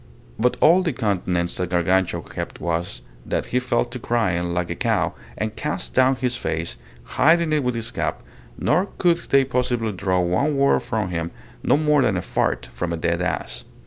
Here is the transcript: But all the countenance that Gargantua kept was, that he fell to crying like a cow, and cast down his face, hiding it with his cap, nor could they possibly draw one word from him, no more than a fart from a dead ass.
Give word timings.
But 0.39 0.57
all 0.61 0.81
the 0.81 0.93
countenance 0.93 1.57
that 1.57 1.69
Gargantua 1.69 2.23
kept 2.23 2.59
was, 2.59 3.03
that 3.23 3.45
he 3.53 3.59
fell 3.59 3.85
to 3.85 3.99
crying 3.99 4.51
like 4.51 4.71
a 4.71 4.75
cow, 4.75 5.13
and 5.37 5.55
cast 5.55 5.93
down 5.93 6.15
his 6.15 6.35
face, 6.35 6.75
hiding 7.03 7.53
it 7.53 7.63
with 7.63 7.75
his 7.75 7.91
cap, 7.91 8.23
nor 8.57 8.87
could 8.97 9.19
they 9.29 9.43
possibly 9.43 9.91
draw 9.91 10.19
one 10.19 10.57
word 10.57 10.81
from 10.81 11.09
him, 11.11 11.29
no 11.61 11.77
more 11.77 12.01
than 12.01 12.17
a 12.17 12.23
fart 12.23 12.65
from 12.73 12.91
a 12.91 12.97
dead 12.97 13.21
ass. 13.21 13.63